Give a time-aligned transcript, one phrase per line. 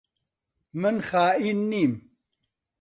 [0.73, 1.93] من خائین نیم.